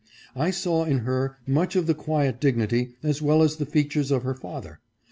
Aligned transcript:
I 0.35 0.49
saw 0.49 0.83
in 0.83 1.01
her 1.01 1.37
much 1.45 1.75
of 1.75 1.85
the 1.85 1.93
quiet 1.93 2.39
dignity 2.41 2.95
as 3.03 3.21
well 3.21 3.43
as 3.43 3.57
the 3.57 3.67
features 3.67 4.09
of 4.09 4.23
her 4.23 4.33
father. 4.33 4.79